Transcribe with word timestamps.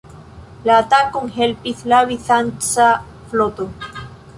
La 0.69 0.77
atakon 0.83 1.29
helpis 1.37 1.85
la 1.95 2.01
bizanca 2.15 2.89
floto. 3.33 3.73